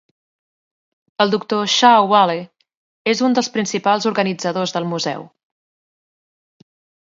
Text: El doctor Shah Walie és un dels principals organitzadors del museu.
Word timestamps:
El 1.25 1.33
doctor 1.33 1.67
Shah 1.73 1.91
Walie 2.11 2.45
és 3.13 3.21
un 3.27 3.37
dels 3.41 3.51
principals 3.59 4.09
organitzadors 4.13 4.75
del 4.79 4.89
museu. 4.95 5.29